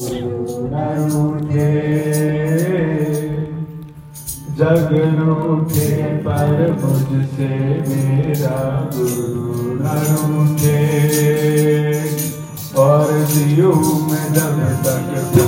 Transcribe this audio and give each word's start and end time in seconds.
रूठे 0.00 1.68
जग 4.58 4.92
रूठे 5.18 5.88
पर 6.24 6.72
मुझसे 6.82 7.48
मेरा 7.88 8.58
गुरु 8.94 9.74
न 9.80 9.96
रूठे 10.10 10.78
और 12.78 13.12
जीव 13.26 13.74
में 14.10 14.32
जब 14.34 14.62
तक 14.84 15.47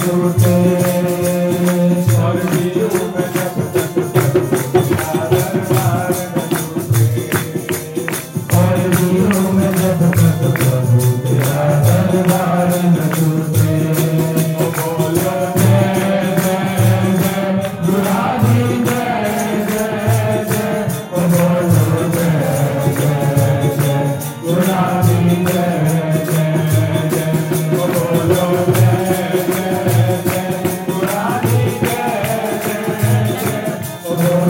Guru 0.00 0.32
Gracias. 34.20 34.49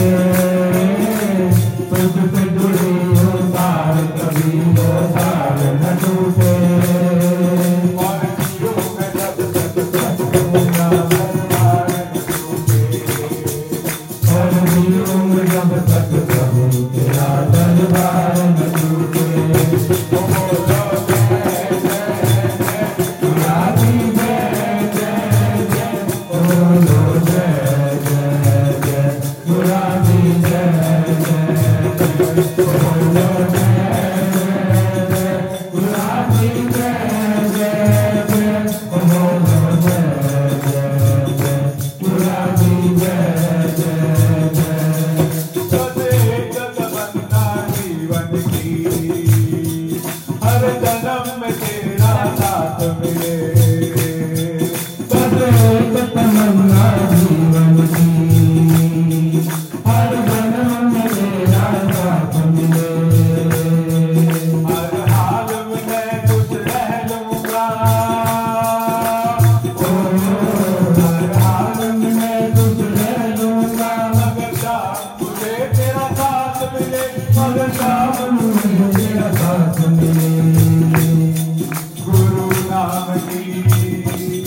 राम 82.81 83.09
की 83.23 84.41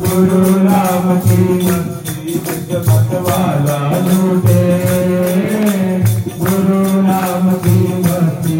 गुरु 0.00 0.38
राम 0.64 1.08
की 1.24 1.66
मत 2.88 3.12
वाला 3.26 3.78
लूटे 4.06 4.62
गुरु 6.38 6.80
राम 7.08 7.52
की 7.64 7.76
भक्ति 8.02 8.56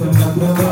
मत 0.00 0.42
वाला 0.42 0.69